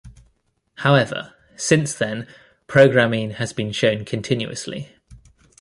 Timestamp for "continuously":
4.03-4.89